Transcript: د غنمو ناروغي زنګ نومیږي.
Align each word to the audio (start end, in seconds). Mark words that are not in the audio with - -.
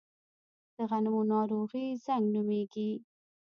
د 0.75 0.77
غنمو 0.89 1.21
ناروغي 1.33 1.85
زنګ 2.05 2.25
نومیږي. 2.33 2.91